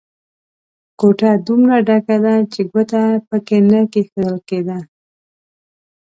[0.99, 4.79] کوټه دومره ډکه ده چې ګوته په کې نه کېښول کېده.